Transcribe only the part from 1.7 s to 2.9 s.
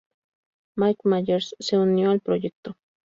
unió al proyecto;.